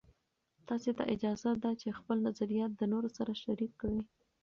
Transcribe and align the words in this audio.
تاسې 0.67 0.89
ته 0.97 1.03
اجازه 1.13 1.51
ده 1.63 1.71
چې 1.81 1.97
خپل 1.99 2.17
نظریات 2.27 2.71
د 2.75 2.81
نورو 2.93 3.09
سره 3.17 3.31
شریک 3.43 3.71
کړئ. 3.81 3.99